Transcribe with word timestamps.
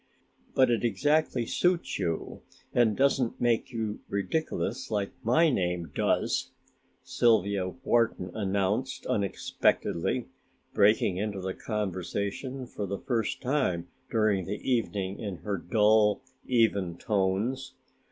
"But 0.55 0.71
it 0.71 0.83
exactly 0.83 1.45
suits 1.45 1.99
you 1.99 2.41
and 2.73 2.97
doesn't 2.97 3.39
make 3.39 3.71
you 3.71 3.99
ridiculous 4.09 4.89
like 4.89 5.11
my 5.23 5.51
name 5.51 5.91
does 5.93 6.49
me!" 6.49 6.55
Sylvia 7.03 7.67
Wharton 7.69 8.31
announced 8.33 9.05
unexpectedly, 9.05 10.25
breaking 10.73 11.17
into 11.17 11.39
the 11.39 11.53
conversation 11.53 12.65
for 12.65 12.87
the 12.87 12.97
first 12.97 13.41
time 13.43 13.89
during 14.09 14.45
the 14.45 14.57
evening 14.67 15.19
in 15.19 15.37
her 15.45 15.59
dull, 15.59 16.21
even 16.47 16.97
tones. 16.97 17.75